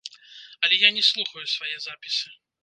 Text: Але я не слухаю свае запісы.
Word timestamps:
Але 0.63 0.79
я 0.83 0.89
не 0.95 1.03
слухаю 1.09 1.45
свае 1.55 1.75
запісы. 1.87 2.27